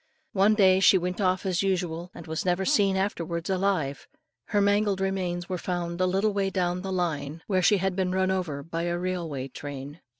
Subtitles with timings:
[0.33, 4.07] One day she went off as usual, and was never afterwards seen alive:
[4.45, 8.11] her mangled remains were found a little way down the line, where she had been
[8.11, 10.01] run over by a railway train.